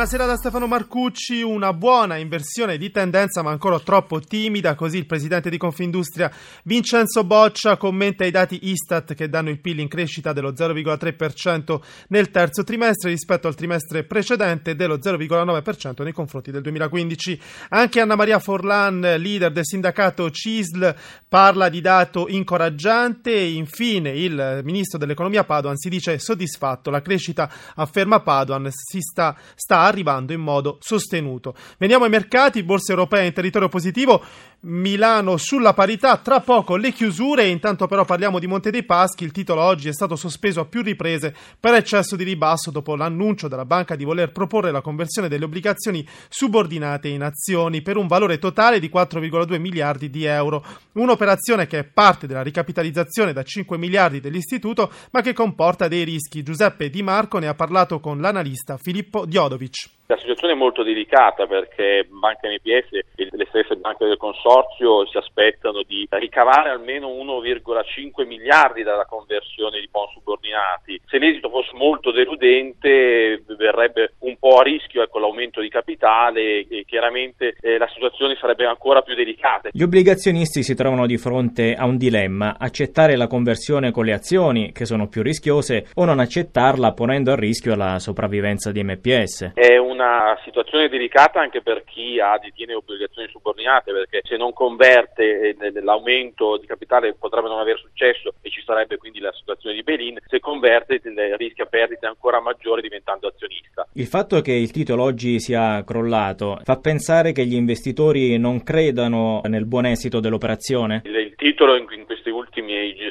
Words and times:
Buonasera 0.00 0.24
da 0.24 0.38
Stefano 0.38 0.66
Marcucci, 0.66 1.42
una 1.42 1.74
buona 1.74 2.16
inversione 2.16 2.78
di 2.78 2.90
tendenza 2.90 3.42
ma 3.42 3.50
ancora 3.50 3.78
troppo 3.80 4.18
timida, 4.18 4.74
così 4.74 4.96
il 4.96 5.04
presidente 5.04 5.50
di 5.50 5.58
Confindustria 5.58 6.32
Vincenzo 6.64 7.22
Boccia 7.22 7.76
commenta 7.76 8.24
i 8.24 8.30
dati 8.30 8.70
Istat 8.70 9.12
che 9.12 9.28
danno 9.28 9.50
il 9.50 9.60
PIL 9.60 9.78
in 9.80 9.88
crescita 9.88 10.32
dello 10.32 10.52
0,3% 10.52 11.80
nel 12.08 12.30
terzo 12.30 12.64
trimestre 12.64 13.10
rispetto 13.10 13.46
al 13.46 13.54
trimestre 13.54 14.04
precedente 14.04 14.74
dello 14.74 14.96
0,9% 14.96 16.02
nei 16.02 16.14
confronti 16.14 16.50
del 16.50 16.62
2015. 16.62 17.42
Anche 17.68 18.00
Anna 18.00 18.16
Maria 18.16 18.38
Forlan, 18.38 19.00
leader 19.00 19.52
del 19.52 19.66
sindacato 19.66 20.30
CISL, 20.30 20.94
parla 21.28 21.68
di 21.68 21.82
dato 21.82 22.26
incoraggiante 22.26 23.34
e 23.34 23.52
infine 23.52 24.12
il 24.12 24.62
ministro 24.64 24.96
dell'economia 24.98 25.44
Padoan 25.44 25.76
si 25.76 25.90
dice 25.90 26.18
soddisfatto, 26.18 26.88
la 26.88 27.02
crescita 27.02 27.52
afferma 27.74 28.20
Padoan 28.20 28.66
si 28.70 29.00
sta, 29.02 29.36
sta 29.54 29.88
arrivando 29.90 30.32
in 30.32 30.40
modo 30.40 30.78
sostenuto. 30.80 31.54
Veniamo 31.76 32.04
ai 32.04 32.10
mercati, 32.10 32.62
borse 32.62 32.92
europee 32.92 33.26
in 33.26 33.32
territorio 33.34 33.68
positivo, 33.68 34.24
Milano 34.62 35.38
sulla 35.38 35.72
parità, 35.72 36.18
tra 36.18 36.40
poco 36.40 36.76
le 36.76 36.92
chiusure, 36.92 37.46
intanto 37.46 37.86
però 37.86 38.04
parliamo 38.04 38.38
di 38.38 38.46
Monte 38.46 38.70
dei 38.70 38.84
Paschi, 38.84 39.24
il 39.24 39.32
titolo 39.32 39.62
oggi 39.62 39.88
è 39.88 39.92
stato 39.92 40.16
sospeso 40.16 40.60
a 40.60 40.66
più 40.66 40.82
riprese 40.82 41.34
per 41.58 41.72
eccesso 41.72 42.14
di 42.14 42.24
ribasso 42.24 42.70
dopo 42.70 42.94
l'annuncio 42.94 43.48
della 43.48 43.64
banca 43.64 43.96
di 43.96 44.04
voler 44.04 44.32
proporre 44.32 44.70
la 44.70 44.82
conversione 44.82 45.28
delle 45.28 45.46
obbligazioni 45.46 46.06
subordinate 46.28 47.08
in 47.08 47.22
azioni 47.22 47.80
per 47.80 47.96
un 47.96 48.06
valore 48.06 48.38
totale 48.38 48.80
di 48.80 48.90
4,2 48.92 49.58
miliardi 49.58 50.10
di 50.10 50.24
euro, 50.24 50.62
un'operazione 50.92 51.66
che 51.66 51.78
è 51.78 51.84
parte 51.84 52.26
della 52.26 52.42
ricapitalizzazione 52.42 53.32
da 53.32 53.42
5 53.42 53.78
miliardi 53.78 54.20
dell'istituto 54.20 54.92
ma 55.12 55.22
che 55.22 55.32
comporta 55.32 55.88
dei 55.88 56.04
rischi. 56.04 56.42
Giuseppe 56.42 56.90
Di 56.90 57.02
Marco 57.02 57.38
ne 57.38 57.48
ha 57.48 57.54
parlato 57.54 57.98
con 57.98 58.20
l'analista 58.20 58.76
Filippo 58.76 59.24
Diodovic. 59.24 59.79
La 60.10 60.18
situazione 60.18 60.54
è 60.54 60.56
molto 60.56 60.82
delicata 60.82 61.46
perché 61.46 62.04
Banca 62.10 62.48
NPS 62.48 63.14
e 63.14 63.28
le 63.30 63.46
stesse 63.48 63.76
banche 63.76 64.06
del 64.06 64.16
consorzio 64.16 65.06
si 65.06 65.16
aspettano 65.16 65.84
di 65.86 66.04
ricavare 66.10 66.70
almeno 66.70 67.06
1,5 67.06 68.26
miliardi 68.26 68.82
dalla 68.82 69.04
conversione 69.04 69.78
di 69.78 69.88
bond 69.88 70.08
subordinati. 70.14 71.00
Se 71.06 71.16
l'esito 71.18 71.48
fosse 71.48 71.70
molto 71.74 72.10
deludente 72.10 73.44
verrebbe 73.56 74.14
un 74.20 74.36
po' 74.36 74.58
a 74.58 74.64
rischio 74.64 75.04
ecco, 75.04 75.20
l'aumento 75.20 75.60
di 75.60 75.68
capitale 75.68 76.66
e 76.66 76.84
chiaramente 76.88 77.54
eh, 77.60 77.78
la 77.78 77.88
situazione 77.94 78.34
sarebbe 78.34 78.66
ancora 78.66 79.02
più 79.02 79.14
delicata. 79.14 79.68
Gli 79.70 79.84
obbligazionisti 79.84 80.64
si 80.64 80.74
trovano 80.74 81.06
di 81.06 81.18
fronte 81.18 81.74
a 81.74 81.84
un 81.84 81.96
dilemma, 81.96 82.56
accettare 82.58 83.14
la 83.14 83.28
conversione 83.28 83.92
con 83.92 84.04
le 84.04 84.14
azioni 84.14 84.72
che 84.72 84.86
sono 84.86 85.06
più 85.06 85.22
rischiose 85.22 85.86
o 85.94 86.04
non 86.04 86.18
accettarla 86.18 86.94
ponendo 86.94 87.30
a 87.30 87.36
rischio 87.36 87.76
la 87.76 88.00
sopravvivenza 88.00 88.72
di 88.72 88.82
MPS. 88.82 89.52
È 89.54 89.76
un 89.76 89.98
una 90.00 90.38
situazione 90.44 90.88
delicata 90.88 91.40
anche 91.40 91.60
per 91.60 91.84
chi 91.84 92.18
ha 92.18 92.38
detiene 92.38 92.74
obbligazioni 92.74 93.28
subordinate 93.28 93.92
perché 93.92 94.22
se 94.24 94.36
non 94.36 94.52
converte 94.52 95.56
eh, 95.56 95.80
l'aumento 95.82 96.56
di 96.56 96.66
capitale 96.66 97.14
potrebbe 97.14 97.48
non 97.48 97.58
aver 97.58 97.78
successo 97.78 98.34
e 98.40 98.50
ci 98.50 98.62
sarebbe 98.64 98.96
quindi 98.96 99.20
la 99.20 99.32
situazione 99.32 99.74
di 99.74 99.82
Belin, 99.82 100.18
se 100.26 100.40
converte 100.40 101.00
rischia 101.36 101.66
perdite 101.66 102.06
ancora 102.06 102.40
maggiori 102.40 102.82
diventando 102.82 103.28
azionista. 103.28 103.86
Il 103.94 104.06
fatto 104.06 104.40
che 104.40 104.52
il 104.52 104.70
titolo 104.70 105.02
oggi 105.02 105.38
sia 105.40 105.84
crollato 105.84 106.58
fa 106.64 106.76
pensare 106.78 107.32
che 107.32 107.44
gli 107.44 107.54
investitori 107.54 108.38
non 108.38 108.62
credano 108.62 109.40
nel 109.44 109.66
buon 109.66 109.86
esito 109.86 110.20
dell'operazione? 110.20 111.02
Il, 111.04 111.16
il 111.16 111.34
titolo 111.36 111.76
in, 111.76 111.86
in 111.90 112.04
queste 112.06 112.19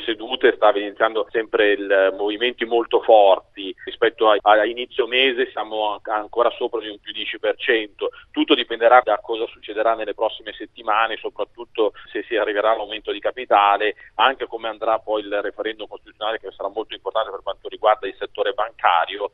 sedute 0.05 0.53
sta 0.55 0.69
evidenziando 0.69 1.27
sempre 1.31 1.71
il, 1.71 2.15
movimenti 2.17 2.65
molto 2.65 3.01
forti 3.01 3.73
rispetto 3.85 4.29
a, 4.29 4.37
a 4.41 4.65
inizio 4.65 5.07
mese 5.07 5.49
siamo 5.51 5.99
ancora 6.03 6.49
sopra 6.51 6.79
di 6.79 6.89
un 6.89 6.99
più 6.99 7.13
10%. 7.13 8.07
Tutto 8.31 8.55
dipenderà 8.55 9.01
da 9.03 9.19
cosa 9.19 9.45
succederà 9.47 9.95
nelle 9.95 10.13
prossime 10.13 10.53
settimane, 10.53 11.17
soprattutto 11.17 11.93
se 12.11 12.23
si 12.23 12.35
arriverà 12.35 12.71
all'aumento 12.71 13.11
di 13.11 13.19
capitale, 13.19 13.95
anche 14.15 14.47
come 14.47 14.67
andrà 14.67 14.99
poi 14.99 15.21
il 15.21 15.41
referendum 15.41 15.87
costituzionale 15.87 16.39
che 16.39 16.51
sarà 16.51 16.69
molto 16.69 16.93
importante 16.93 17.31
per 17.31 17.41
quanto 17.43 17.67
riguarda 17.67 18.07
il 18.07 18.15
settore 18.17 18.53
bancario. 18.53 19.31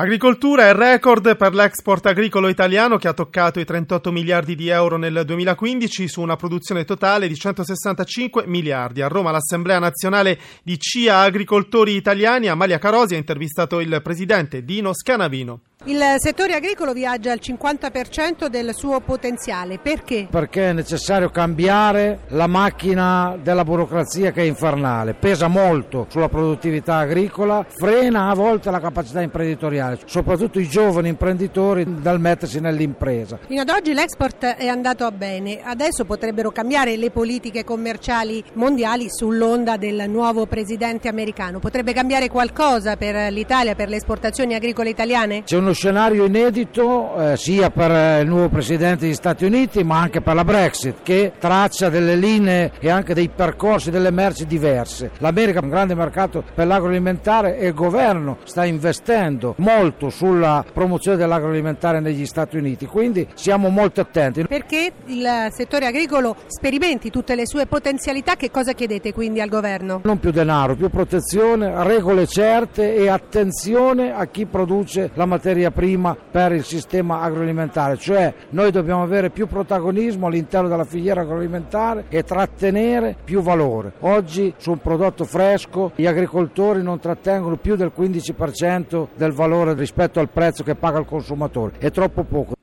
Agricoltura 0.00 0.68
è 0.68 0.74
record 0.74 1.36
per 1.36 1.54
l'export 1.54 2.06
agricolo 2.06 2.46
italiano 2.46 2.98
che 2.98 3.08
ha 3.08 3.12
toccato 3.12 3.58
i 3.58 3.64
38 3.64 4.12
miliardi 4.12 4.54
di 4.54 4.68
euro 4.68 4.96
nel 4.96 5.22
2015 5.26 6.06
su 6.06 6.20
una 6.20 6.36
produzione 6.36 6.84
totale 6.84 7.26
di 7.26 7.34
165 7.34 8.46
miliardi. 8.46 9.02
A 9.02 9.08
Roma 9.08 9.32
l'Assemblea 9.32 9.80
nazionale 9.80 10.38
di 10.62 10.78
CIA 10.78 11.22
Agricoltori 11.22 11.96
Italiani, 11.96 12.46
Amalia 12.46 12.78
Carosi, 12.78 13.16
ha 13.16 13.18
intervistato 13.18 13.80
il 13.80 14.00
presidente 14.00 14.62
Dino 14.62 14.94
Scanavino. 14.94 15.62
Il 15.84 16.02
settore 16.16 16.54
agricolo 16.54 16.92
viaggia 16.92 17.30
al 17.30 17.38
50% 17.40 18.48
del 18.48 18.74
suo 18.74 18.98
potenziale, 18.98 19.78
perché? 19.78 20.26
Perché 20.28 20.70
è 20.70 20.72
necessario 20.72 21.30
cambiare 21.30 22.22
la 22.30 22.48
macchina 22.48 23.38
della 23.40 23.62
burocrazia 23.62 24.32
che 24.32 24.42
è 24.42 24.44
infernale, 24.44 25.14
pesa 25.14 25.46
molto 25.46 26.06
sulla 26.10 26.28
produttività 26.28 26.96
agricola, 26.96 27.64
frena 27.68 28.28
a 28.28 28.34
volte 28.34 28.72
la 28.72 28.80
capacità 28.80 29.22
imprenditoriale, 29.22 30.00
soprattutto 30.04 30.58
i 30.58 30.68
giovani 30.68 31.10
imprenditori 31.10 31.86
dal 32.02 32.18
mettersi 32.18 32.58
nell'impresa. 32.58 33.38
Fino 33.46 33.60
ad 33.60 33.68
oggi 33.68 33.94
l'export 33.94 34.44
è 34.44 34.66
andato 34.66 35.08
bene, 35.12 35.60
adesso 35.62 36.04
potrebbero 36.04 36.50
cambiare 36.50 36.96
le 36.96 37.12
politiche 37.12 37.62
commerciali 37.62 38.42
mondiali 38.54 39.06
sull'onda 39.08 39.76
del 39.76 40.06
nuovo 40.08 40.46
presidente 40.46 41.06
americano, 41.06 41.60
potrebbe 41.60 41.92
cambiare 41.92 42.28
qualcosa 42.28 42.96
per 42.96 43.32
l'Italia, 43.32 43.76
per 43.76 43.88
le 43.88 43.96
esportazioni 43.96 44.54
agricole 44.56 44.90
italiane? 44.90 45.44
C'è 45.44 45.66
uno 45.68 45.76
scenario 45.76 46.24
inedito 46.24 47.32
eh, 47.32 47.36
sia 47.36 47.68
per 47.68 47.90
eh, 47.90 48.20
il 48.20 48.26
nuovo 48.26 48.48
Presidente 48.48 49.04
degli 49.04 49.14
Stati 49.14 49.44
Uniti 49.44 49.84
ma 49.84 50.00
anche 50.00 50.22
per 50.22 50.34
la 50.34 50.44
Brexit 50.44 51.02
che 51.02 51.32
traccia 51.38 51.90
delle 51.90 52.16
linee 52.16 52.72
e 52.80 52.88
anche 52.88 53.12
dei 53.12 53.28
percorsi 53.28 53.90
delle 53.90 54.10
merci 54.10 54.46
diverse. 54.46 55.10
L'America 55.18 55.60
è 55.60 55.62
un 55.62 55.68
grande 55.68 55.94
mercato 55.94 56.42
per 56.54 56.66
l'agroalimentare 56.66 57.58
e 57.58 57.66
il 57.66 57.74
governo 57.74 58.38
sta 58.44 58.64
investendo 58.64 59.56
molto 59.58 60.08
sulla 60.08 60.64
promozione 60.72 61.18
dell'agroalimentare 61.18 62.00
negli 62.00 62.24
Stati 62.24 62.56
Uniti, 62.56 62.86
quindi 62.86 63.28
siamo 63.34 63.68
molto 63.68 64.00
attenti. 64.00 64.46
Perché 64.46 64.92
il 65.04 65.48
settore 65.50 65.84
agricolo 65.84 66.34
sperimenti 66.46 67.10
tutte 67.10 67.34
le 67.34 67.46
sue 67.46 67.66
potenzialità, 67.66 68.36
che 68.36 68.50
cosa 68.50 68.72
chiedete 68.72 69.12
quindi 69.12 69.42
al 69.42 69.50
governo? 69.50 70.00
Non 70.04 70.18
più 70.18 70.30
denaro, 70.30 70.76
più 70.76 70.88
protezione, 70.88 71.84
regole 71.84 72.26
certe 72.26 72.94
e 72.94 73.10
attenzione 73.10 74.14
a 74.14 74.24
chi 74.28 74.46
produce 74.46 75.10
la 75.12 75.26
materia 75.26 75.56
materia 75.58 75.70
prima 75.70 76.16
per 76.30 76.52
il 76.52 76.64
sistema 76.64 77.20
agroalimentare, 77.20 77.96
cioè 77.96 78.32
noi 78.50 78.70
dobbiamo 78.70 79.02
avere 79.02 79.30
più 79.30 79.46
protagonismo 79.46 80.26
all'interno 80.26 80.68
della 80.68 80.84
filiera 80.84 81.22
agroalimentare 81.22 82.04
e 82.08 82.22
trattenere 82.22 83.16
più 83.24 83.40
valore. 83.40 83.92
Oggi 84.00 84.54
su 84.56 84.70
un 84.70 84.78
prodotto 84.78 85.24
fresco 85.24 85.92
gli 85.96 86.06
agricoltori 86.06 86.82
non 86.82 87.00
trattengono 87.00 87.56
più 87.56 87.74
del 87.74 87.92
15% 87.96 89.08
del 89.16 89.32
valore 89.32 89.74
rispetto 89.74 90.20
al 90.20 90.28
prezzo 90.28 90.62
che 90.62 90.76
paga 90.76 91.00
il 91.00 91.06
consumatore, 91.06 91.72
è 91.78 91.90
troppo 91.90 92.22
poco. 92.22 92.54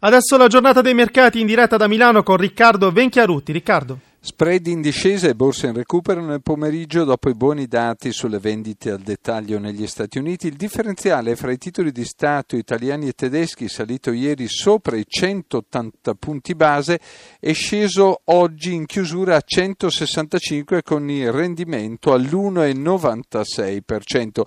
Adesso 0.00 0.36
la 0.36 0.46
giornata 0.46 0.80
dei 0.80 0.94
mercati 0.94 1.40
in 1.40 1.46
diretta 1.46 1.76
da 1.76 1.88
Milano 1.88 2.22
con 2.22 2.36
Riccardo 2.36 2.92
Venchiarutti. 2.92 3.52
Riccardo. 3.52 3.98
Spread 4.26 4.68
in 4.68 4.80
discesa 4.80 5.28
e 5.28 5.34
borse 5.34 5.66
in 5.66 5.74
recupero 5.74 6.24
nel 6.24 6.40
pomeriggio 6.40 7.04
dopo 7.04 7.28
i 7.28 7.34
buoni 7.34 7.66
dati 7.66 8.10
sulle 8.10 8.38
vendite 8.38 8.90
al 8.90 9.00
dettaglio 9.00 9.58
negli 9.58 9.86
Stati 9.86 10.16
Uniti. 10.16 10.46
Il 10.46 10.56
differenziale 10.56 11.36
fra 11.36 11.52
i 11.52 11.58
titoli 11.58 11.92
di 11.92 12.06
Stato 12.06 12.56
italiani 12.56 13.08
e 13.08 13.12
tedeschi, 13.12 13.68
salito 13.68 14.12
ieri 14.12 14.48
sopra 14.48 14.96
i 14.96 15.04
180 15.06 16.14
punti 16.14 16.54
base, 16.54 17.00
è 17.38 17.52
sceso 17.52 18.22
oggi 18.24 18.72
in 18.72 18.86
chiusura 18.86 19.36
a 19.36 19.42
165 19.44 20.82
con 20.82 21.10
il 21.10 21.30
rendimento 21.30 22.14
all'1,96%. 22.14 24.40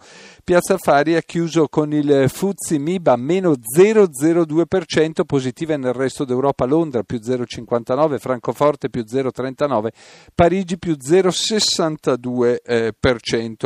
Piazza 0.43 0.73
Affari 0.73 1.13
ha 1.13 1.21
chiuso 1.21 1.67
con 1.67 1.93
il 1.93 2.25
Fuzzi 2.29 2.79
Miba 2.79 3.15
meno 3.15 3.51
0,02%, 3.51 5.23
positive 5.23 5.77
nel 5.77 5.93
resto 5.93 6.25
d'Europa 6.25 6.65
Londra 6.65 7.03
più 7.03 7.19
0,59, 7.19 8.17
Francoforte 8.17 8.89
più 8.89 9.03
0,39, 9.07 9.65
0,79, 9.67 9.89
Parigi 10.33 10.77
più 10.77 10.95
0,62%, 10.97 12.57
eh, 12.63 12.93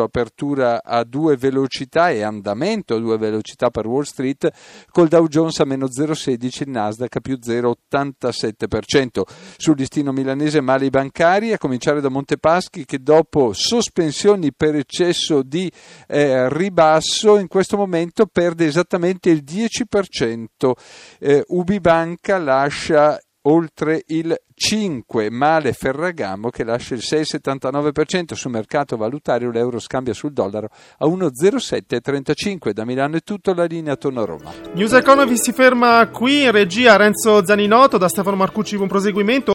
apertura 0.02 0.84
a 0.84 1.04
due 1.04 1.38
velocità 1.38 2.10
e 2.10 2.22
andamento 2.24 2.96
a 2.96 3.00
due 3.00 3.18
velocità 3.18 3.70
per 3.70 3.86
Wall 3.88 4.04
Street, 4.04 4.52
col 4.92 5.08
Dow 5.08 5.28
Jones 5.28 5.60
a 5.60 5.66
meno 5.66 5.88
0,16, 5.88 6.64
il 6.64 6.70
Nasdaq 6.70 7.20
più 7.22 7.38
0,87%. 7.42 9.22
Sul 9.58 9.76
listino 9.78 10.12
milanese 10.12 10.62
mali 10.62 10.90
bancari, 10.90 11.54
a 11.54 11.58
cominciare 11.58 12.02
da 12.02 12.10
Montepaschi 12.10 12.86
che 12.86 13.00
dopo 13.00 13.54
sospensioni 13.54 14.54
per 14.54 14.76
eccesso 14.76 15.44
di 15.44 15.72
eh, 16.08 16.50
ribasso 16.50 17.38
in 17.38 17.48
questo 17.48 17.78
momento 17.78 18.26
perde 18.26 18.66
esattamente 18.66 19.30
il 19.30 19.44
10%. 19.46 20.72
Eh, 21.20 21.44
Ubibanca 21.48 22.38
lascia 22.38 23.20
oltre 23.44 24.04
il 24.08 24.36
5, 24.54 25.30
Male 25.30 25.74
Ferragamo 25.74 26.50
che 26.50 26.64
lascia 26.64 26.94
il 26.94 27.02
6,79% 27.04 28.34
sul 28.34 28.52
mercato 28.52 28.98
valutario, 28.98 29.50
l'euro 29.50 29.80
scambia 29.80 30.14
sul 30.14 30.34
dollaro 30.34 30.70
a 30.98 31.06
1,0735. 31.06 32.72
Da 32.72 32.86
Milano 32.86 33.18
è 33.18 33.22
tutto, 33.22 33.54
la 33.54 33.66
linea 33.66 33.96
torna 33.96 34.22
a 34.22 34.26
Roma. 34.26 34.52
News 34.74 34.94
Economy 34.94 35.38
si 35.38 35.52
ferma 35.52 36.08
qui, 36.10 36.44
in 36.44 36.52
regia 36.52 36.96
Renzo 36.98 37.46
Zaninotto, 37.46 37.98
da 37.98 38.08
Stefano 38.08 38.36
Marcucci 38.36 38.76
buon 38.76 38.88
proseguimento. 38.88 39.54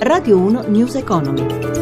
Radio 0.00 0.38
1 0.38 0.64
News 0.68 0.94
Economy. 0.94 1.77